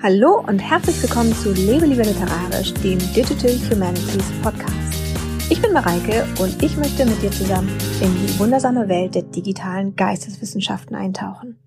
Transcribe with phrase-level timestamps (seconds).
[0.00, 4.94] Hallo und herzlich willkommen zu Lebe lieber literarisch, dem Digital Humanities Podcast.
[5.50, 7.68] Ich bin Mareike und ich möchte mit dir zusammen
[8.00, 11.58] in die wundersame Welt der digitalen Geisteswissenschaften eintauchen.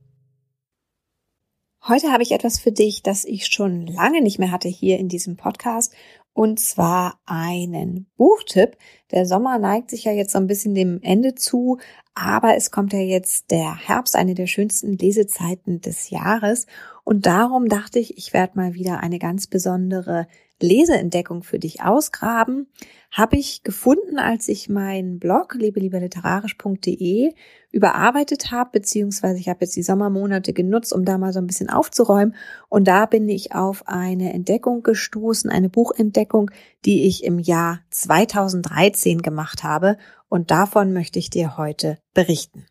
[1.85, 5.09] Heute habe ich etwas für dich, das ich schon lange nicht mehr hatte hier in
[5.09, 5.93] diesem Podcast
[6.33, 8.77] und zwar einen Buchtipp.
[9.11, 11.79] Der Sommer neigt sich ja jetzt so ein bisschen dem Ende zu,
[12.13, 16.67] aber es kommt ja jetzt der Herbst, eine der schönsten Lesezeiten des Jahres.
[17.03, 20.27] Und darum dachte ich, ich werde mal wieder eine ganz besondere
[20.61, 22.67] Leseentdeckung für dich ausgraben,
[23.11, 27.33] habe ich gefunden, als ich meinen Blog lebelieberliterarisch.de
[27.71, 31.69] überarbeitet habe, beziehungsweise ich habe jetzt die Sommermonate genutzt, um da mal so ein bisschen
[31.69, 32.35] aufzuräumen.
[32.69, 36.51] Und da bin ich auf eine Entdeckung gestoßen, eine Buchentdeckung,
[36.85, 39.97] die ich im Jahr 2013 gemacht habe.
[40.29, 42.65] Und davon möchte ich dir heute berichten.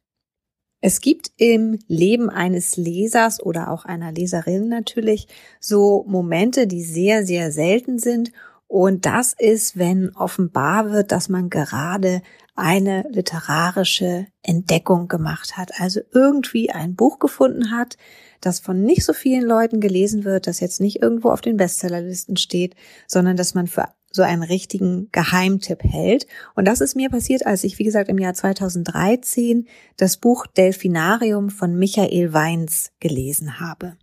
[0.81, 5.29] Es gibt im Leben eines Lesers oder auch einer Leserin natürlich
[5.61, 8.33] so Momente, die sehr, sehr selten sind.
[8.67, 12.23] Und das ist, wenn offenbar wird, dass man gerade
[12.55, 15.73] eine literarische Entdeckung gemacht hat.
[15.81, 17.97] Also irgendwie ein Buch gefunden hat,
[18.41, 22.37] das von nicht so vielen Leuten gelesen wird, das jetzt nicht irgendwo auf den Bestsellerlisten
[22.37, 22.75] steht,
[23.07, 26.27] sondern dass man für so einen richtigen Geheimtipp hält.
[26.55, 31.51] Und das ist mir passiert, als ich, wie gesagt, im Jahr 2013 das Buch Delfinarium
[31.51, 33.97] von Michael Weins gelesen habe.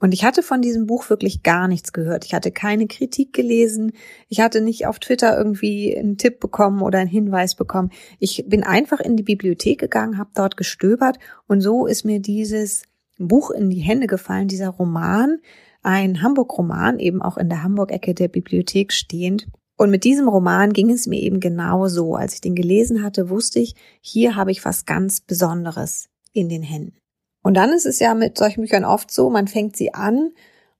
[0.00, 2.26] Und ich hatte von diesem Buch wirklich gar nichts gehört.
[2.26, 3.92] Ich hatte keine Kritik gelesen.
[4.28, 7.90] Ich hatte nicht auf Twitter irgendwie einen Tipp bekommen oder einen Hinweis bekommen.
[8.18, 12.82] Ich bin einfach in die Bibliothek gegangen, habe dort gestöbert und so ist mir dieses
[13.18, 15.38] Buch in die Hände gefallen, dieser Roman,
[15.82, 19.46] ein Hamburg-Roman, eben auch in der Hamburg-Ecke der Bibliothek stehend.
[19.76, 22.14] Und mit diesem Roman ging es mir eben genau so.
[22.14, 26.62] Als ich den gelesen hatte, wusste ich, hier habe ich was ganz Besonderes in den
[26.62, 26.96] Händen.
[27.42, 30.30] Und dann ist es ja mit solchen Büchern oft so, man fängt sie an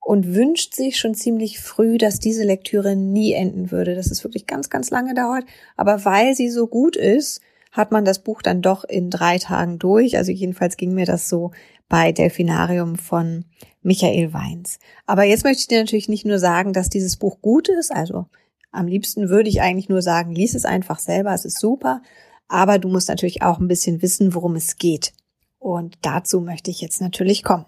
[0.01, 4.47] und wünscht sich schon ziemlich früh, dass diese Lektüre nie enden würde, dass es wirklich
[4.47, 5.45] ganz, ganz lange dauert.
[5.77, 7.41] Aber weil sie so gut ist,
[7.75, 10.17] hat man das Buch dann doch in drei Tagen durch.
[10.17, 11.51] Also jedenfalls ging mir das so
[11.89, 13.47] bei Delfinarium von
[13.83, 14.79] Michael Weins.
[15.07, 17.91] Aber jetzt möchte ich dir natürlich nicht nur sagen, dass dieses Buch gut ist.
[17.91, 18.27] Also
[18.71, 22.01] am liebsten würde ich eigentlich nur sagen, lies es einfach selber, es ist super.
[22.47, 25.13] Aber du musst natürlich auch ein bisschen wissen, worum es geht.
[25.59, 27.67] Und dazu möchte ich jetzt natürlich kommen.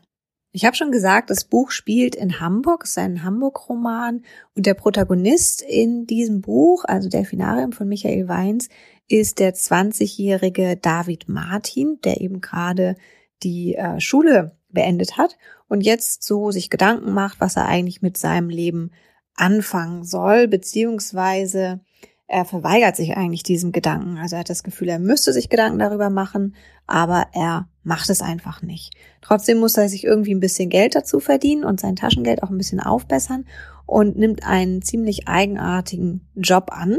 [0.52, 4.22] Ich habe schon gesagt, das Buch spielt in Hamburg, es ist ein Hamburg-Roman
[4.54, 8.70] und der Protagonist in diesem Buch, also Delfinarium von Michael Weins,
[9.08, 12.96] ist der 20-jährige David Martin, der eben gerade
[13.42, 15.36] die äh, Schule beendet hat
[15.68, 18.90] und jetzt so sich Gedanken macht, was er eigentlich mit seinem Leben
[19.34, 21.80] anfangen soll, beziehungsweise
[22.28, 24.18] er verweigert sich eigentlich diesem Gedanken.
[24.18, 26.56] Also er hat das Gefühl, er müsste sich Gedanken darüber machen,
[26.86, 28.94] aber er macht es einfach nicht.
[29.20, 32.58] Trotzdem muss er sich irgendwie ein bisschen Geld dazu verdienen und sein Taschengeld auch ein
[32.58, 33.46] bisschen aufbessern
[33.86, 36.98] und nimmt einen ziemlich eigenartigen Job an.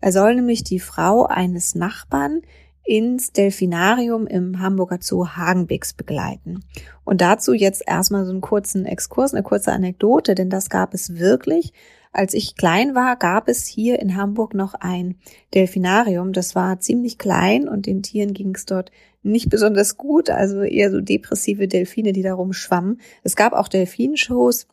[0.00, 2.42] Er soll nämlich die Frau eines Nachbarn
[2.84, 6.64] ins Delfinarium im Hamburger Zoo Hagenbecks begleiten.
[7.04, 11.18] Und dazu jetzt erstmal so einen kurzen Exkurs, eine kurze Anekdote, denn das gab es
[11.18, 11.74] wirklich.
[12.12, 15.16] Als ich klein war, gab es hier in Hamburg noch ein
[15.52, 16.32] Delfinarium.
[16.32, 18.90] Das war ziemlich klein und den Tieren ging es dort
[19.22, 23.00] nicht besonders gut, also eher so depressive Delfine, die darum schwammen.
[23.22, 24.66] Es gab auch Delfinshows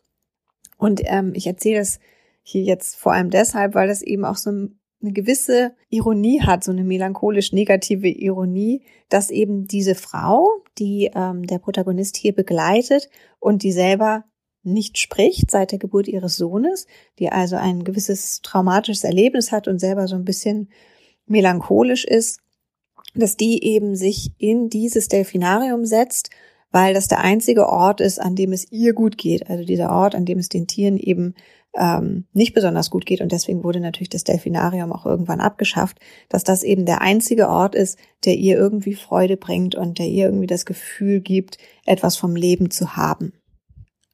[0.76, 1.98] und ähm, ich erzähle das
[2.42, 6.72] hier jetzt vor allem deshalb, weil das eben auch so eine gewisse Ironie hat, so
[6.72, 10.48] eine melancholisch negative Ironie, dass eben diese Frau,
[10.78, 14.24] die ähm, der Protagonist hier begleitet und die selber
[14.62, 16.86] nicht spricht seit der Geburt ihres Sohnes,
[17.18, 20.70] die also ein gewisses traumatisches Erlebnis hat und selber so ein bisschen
[21.26, 22.40] melancholisch ist,
[23.14, 26.30] dass die eben sich in dieses Delfinarium setzt,
[26.76, 29.48] weil das der einzige Ort ist, an dem es ihr gut geht.
[29.48, 31.32] Also dieser Ort, an dem es den Tieren eben
[31.74, 33.22] ähm, nicht besonders gut geht.
[33.22, 35.98] Und deswegen wurde natürlich das Delfinarium auch irgendwann abgeschafft,
[36.28, 40.26] dass das eben der einzige Ort ist, der ihr irgendwie Freude bringt und der ihr
[40.26, 43.32] irgendwie das Gefühl gibt, etwas vom Leben zu haben.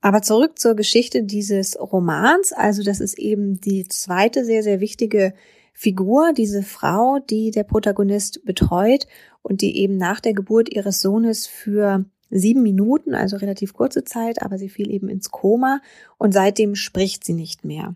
[0.00, 2.52] Aber zurück zur Geschichte dieses Romans.
[2.52, 5.34] Also das ist eben die zweite sehr, sehr wichtige
[5.74, 9.08] Figur, diese Frau, die der Protagonist betreut
[9.42, 14.42] und die eben nach der Geburt ihres Sohnes für sieben Minuten, also relativ kurze Zeit,
[14.42, 15.80] aber sie fiel eben ins Koma
[16.18, 17.94] und seitdem spricht sie nicht mehr.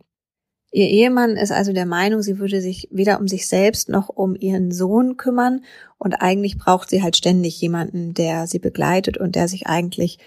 [0.73, 4.37] Ihr Ehemann ist also der Meinung, sie würde sich weder um sich selbst noch um
[4.37, 5.65] ihren Sohn kümmern
[5.97, 10.19] und eigentlich braucht sie halt ständig jemanden, der sie begleitet und der sich eigentlich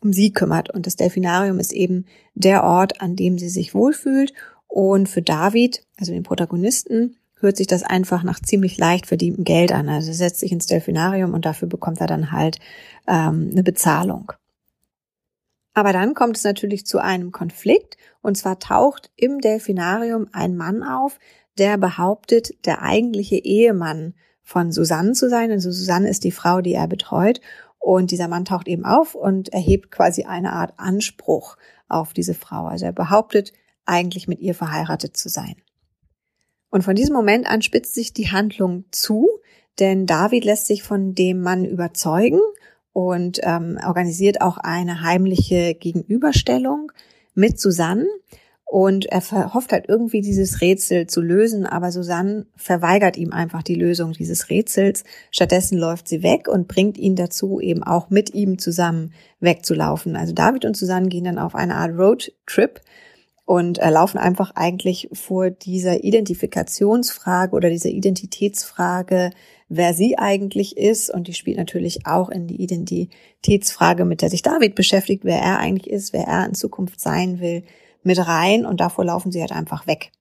[0.00, 0.70] um sie kümmert.
[0.70, 4.32] Und das Delfinarium ist eben der Ort, an dem sie sich wohlfühlt
[4.66, 9.72] und für David, also den Protagonisten, hört sich das einfach nach ziemlich leicht verdientem Geld
[9.72, 9.88] an.
[9.88, 12.58] Also er setzt sich ins Delfinarium und dafür bekommt er dann halt
[13.06, 14.32] ähm, eine Bezahlung.
[15.74, 20.82] Aber dann kommt es natürlich zu einem Konflikt und zwar taucht im Delfinarium ein Mann
[20.82, 21.18] auf,
[21.56, 25.50] der behauptet, der eigentliche Ehemann von Susanne zu sein.
[25.50, 27.40] Also Susanne ist die Frau, die er betreut.
[27.78, 31.56] Und dieser Mann taucht eben auf und erhebt quasi eine Art Anspruch
[31.88, 32.66] auf diese Frau.
[32.66, 33.52] Also er behauptet,
[33.86, 35.54] eigentlich mit ihr verheiratet zu sein.
[36.70, 39.28] Und von diesem Moment an spitzt sich die Handlung zu,
[39.78, 42.40] denn David lässt sich von dem Mann überzeugen
[42.92, 46.92] und ähm, organisiert auch eine heimliche Gegenüberstellung
[47.34, 48.06] mit Susanne.
[48.70, 53.76] Und er hofft halt irgendwie dieses Rätsel zu lösen, aber Susanne verweigert ihm einfach die
[53.76, 55.04] Lösung dieses Rätsels.
[55.30, 60.16] Stattdessen läuft sie weg und bringt ihn dazu, eben auch mit ihm zusammen wegzulaufen.
[60.16, 62.82] Also David und Susanne gehen dann auf eine Art Roadtrip
[63.48, 69.30] und äh, laufen einfach eigentlich vor dieser Identifikationsfrage oder dieser Identitätsfrage,
[69.70, 71.08] wer sie eigentlich ist.
[71.08, 75.60] Und die spielt natürlich auch in die Identitätsfrage, mit der sich David beschäftigt, wer er
[75.60, 77.62] eigentlich ist, wer er in Zukunft sein will,
[78.02, 78.66] mit rein.
[78.66, 80.12] Und davor laufen sie halt einfach weg.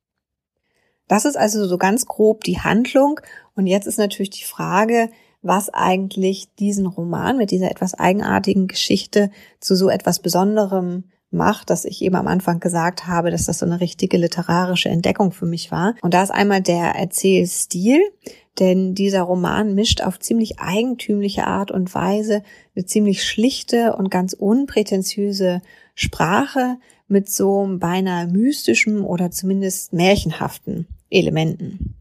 [1.10, 3.20] Das ist also so ganz grob die Handlung.
[3.58, 5.10] Und jetzt ist natürlich die Frage,
[5.42, 11.86] was eigentlich diesen Roman mit dieser etwas eigenartigen Geschichte zu so etwas Besonderem macht, dass
[11.86, 15.72] ich eben am Anfang gesagt habe, dass das so eine richtige literarische Entdeckung für mich
[15.72, 15.96] war.
[16.02, 18.02] Und da ist einmal der Erzählstil,
[18.60, 22.44] denn dieser Roman mischt auf ziemlich eigentümliche Art und Weise
[22.76, 25.62] eine ziemlich schlichte und ganz unprätentiöse
[25.96, 26.78] Sprache
[27.08, 31.97] mit so beinahe mystischen oder zumindest märchenhaften Elementen.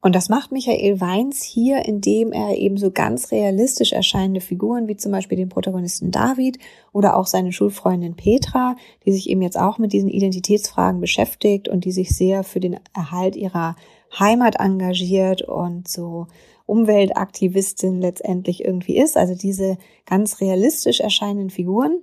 [0.00, 4.96] Und das macht Michael Weins hier, indem er eben so ganz realistisch erscheinende Figuren wie
[4.96, 6.58] zum Beispiel den Protagonisten David
[6.92, 11.84] oder auch seine Schulfreundin Petra, die sich eben jetzt auch mit diesen Identitätsfragen beschäftigt und
[11.84, 13.74] die sich sehr für den Erhalt ihrer
[14.16, 16.28] Heimat engagiert und so
[16.66, 19.16] Umweltaktivistin letztendlich irgendwie ist.
[19.16, 22.02] Also diese ganz realistisch erscheinenden Figuren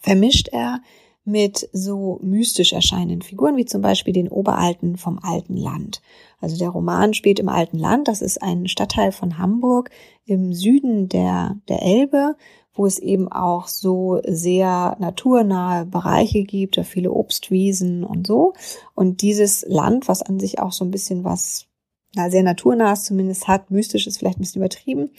[0.00, 0.80] vermischt er
[1.24, 6.02] mit so mystisch erscheinenden Figuren, wie zum Beispiel den Oberalten vom alten Land.
[6.40, 9.90] Also der Roman spielt im alten Land, das ist ein Stadtteil von Hamburg
[10.26, 12.36] im Süden der, der Elbe,
[12.74, 18.52] wo es eben auch so sehr naturnahe Bereiche gibt, da viele Obstwiesen und so.
[18.94, 21.66] Und dieses Land, was an sich auch so ein bisschen was
[22.14, 25.10] na, sehr naturnahes zumindest hat, mystisch ist vielleicht ein bisschen übertrieben,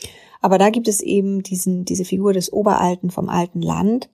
[0.41, 4.09] aber da gibt es eben diesen, diese Figur des Oberalten vom alten Land,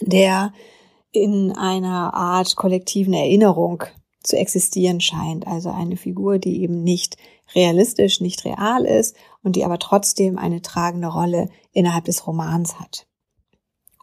[0.00, 0.52] der
[1.16, 3.84] in einer Art kollektiven Erinnerung
[4.22, 5.46] zu existieren scheint.
[5.46, 7.16] Also eine Figur, die eben nicht
[7.54, 13.06] realistisch, nicht real ist und die aber trotzdem eine tragende Rolle innerhalb des Romans hat.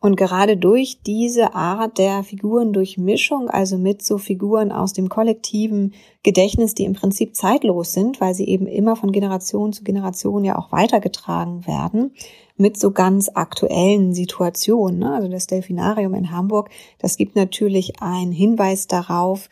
[0.04, 6.76] Und gerade durch diese Art der Figurendurchmischung, also mit so Figuren aus dem kollektiven Gedächtnis,
[6.76, 10.74] die im Prinzip zeitlos sind, weil sie eben immer von Generation zu Generation ja auch
[10.74, 12.14] weitergetragen werden,
[12.58, 15.00] mit so ganz aktuellen Situationen.
[15.00, 15.14] Ne?
[15.14, 19.50] Also das Delfinarium in Hamburg, das gibt natürlich einen Hinweis darauf,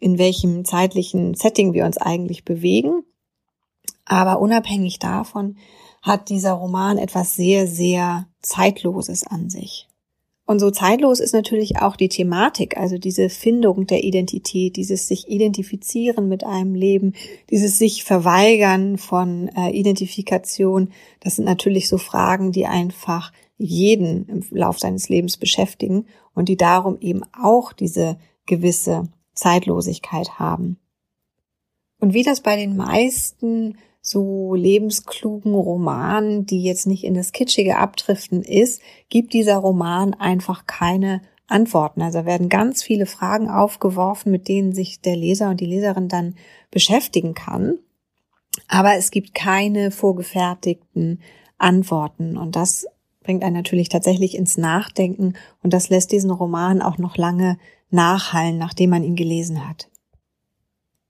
[0.00, 3.04] in welchem zeitlichen Setting wir uns eigentlich bewegen.
[4.04, 5.58] Aber unabhängig davon
[6.02, 9.86] hat dieser Roman etwas sehr, sehr Zeitloses an sich.
[10.52, 15.26] Und so zeitlos ist natürlich auch die Thematik, also diese Findung der Identität, dieses sich
[15.30, 17.14] identifizieren mit einem Leben,
[17.48, 20.90] dieses sich verweigern von äh, Identifikation.
[21.20, 26.04] Das sind natürlich so Fragen, die einfach jeden im Lauf seines Lebens beschäftigen
[26.34, 30.76] und die darum eben auch diese gewisse Zeitlosigkeit haben.
[31.98, 37.78] Und wie das bei den meisten so lebensklugen Romanen, die jetzt nicht in das Kitschige
[37.78, 42.02] abdriften ist, gibt dieser Roman einfach keine Antworten.
[42.02, 46.34] Also werden ganz viele Fragen aufgeworfen, mit denen sich der Leser und die Leserin dann
[46.72, 47.78] beschäftigen kann.
[48.66, 51.20] Aber es gibt keine vorgefertigten
[51.58, 52.36] Antworten.
[52.36, 52.86] Und das
[53.22, 55.34] bringt einen natürlich tatsächlich ins Nachdenken.
[55.62, 57.56] Und das lässt diesen Roman auch noch lange
[57.90, 59.88] nachhallen, nachdem man ihn gelesen hat.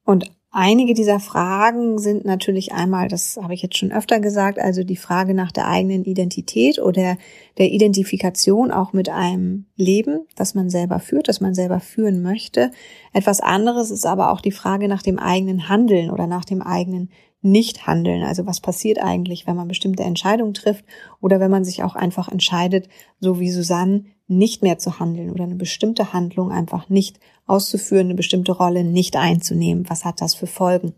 [0.05, 4.85] Und Einige dieser Fragen sind natürlich einmal, das habe ich jetzt schon öfter gesagt, also
[4.85, 7.17] die Frage nach der eigenen Identität oder
[7.57, 12.71] der Identifikation auch mit einem Leben, das man selber führt, das man selber führen möchte.
[13.15, 17.09] Etwas anderes ist aber auch die Frage nach dem eigenen Handeln oder nach dem eigenen
[17.43, 18.23] Nichthandeln.
[18.23, 20.85] Also was passiert eigentlich, wenn man bestimmte Entscheidungen trifft
[21.21, 22.89] oder wenn man sich auch einfach entscheidet,
[23.21, 28.15] so wie Susanne, nicht mehr zu handeln oder eine bestimmte Handlung einfach nicht auszuführen, eine
[28.15, 29.85] bestimmte Rolle nicht einzunehmen.
[29.89, 30.95] Was hat das für Folgen?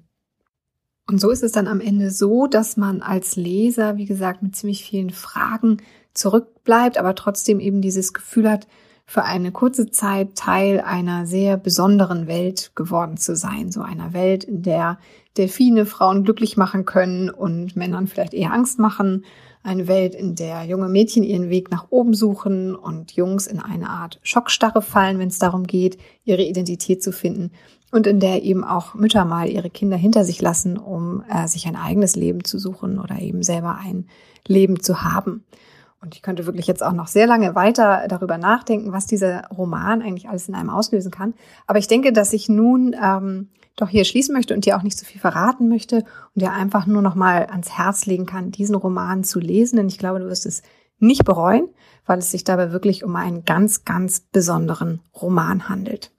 [1.06, 4.56] Und so ist es dann am Ende so, dass man als Leser, wie gesagt, mit
[4.56, 5.78] ziemlich vielen Fragen
[6.14, 8.66] zurückbleibt, aber trotzdem eben dieses Gefühl hat,
[9.06, 13.70] für eine kurze Zeit Teil einer sehr besonderen Welt geworden zu sein.
[13.70, 14.98] So einer Welt, in der
[15.36, 19.24] Delfine Frauen glücklich machen können und Männern vielleicht eher Angst machen
[19.62, 23.88] Eine Welt, in der junge Mädchen ihren Weg nach oben suchen und Jungs in eine
[23.88, 27.50] Art Schockstarre fallen, wenn es darum geht, ihre Identität zu finden.
[27.90, 31.66] Und in der eben auch Mütter mal ihre Kinder hinter sich lassen, um äh, sich
[31.66, 34.06] ein eigenes Leben zu suchen oder eben selber ein
[34.46, 35.44] Leben zu haben.
[36.04, 40.02] Und ich könnte wirklich jetzt auch noch sehr lange weiter darüber nachdenken, was dieser Roman
[40.02, 41.32] eigentlich alles in einem auslösen kann.
[41.66, 44.98] Aber ich denke, dass ich nun ähm, doch hier schließen möchte und dir auch nicht
[44.98, 48.74] so viel verraten möchte und dir einfach nur noch mal ans Herz legen kann, diesen
[48.74, 49.76] Roman zu lesen.
[49.76, 50.62] Denn ich glaube, du wirst es
[50.98, 51.68] nicht bereuen,
[52.04, 56.12] weil es sich dabei wirklich um einen ganz, ganz besonderen Roman handelt.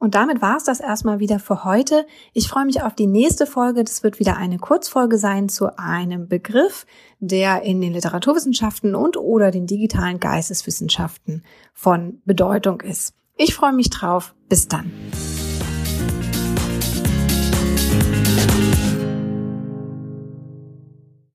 [0.00, 2.06] Und damit war es das erstmal wieder für heute.
[2.32, 3.84] Ich freue mich auf die nächste Folge.
[3.84, 6.86] Das wird wieder eine Kurzfolge sein zu einem Begriff,
[7.20, 13.14] der in den Literaturwissenschaften und oder den digitalen Geisteswissenschaften von Bedeutung ist.
[13.36, 14.34] Ich freue mich drauf.
[14.48, 14.90] Bis dann.